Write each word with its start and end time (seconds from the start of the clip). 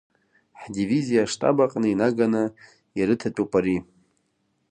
Ҳдивизиа 0.61 1.23
аштаб 1.27 1.57
аҟны 1.65 1.87
инаганы 1.93 2.43
ирыҭатәуп 2.99 3.51
ари. 3.59 3.77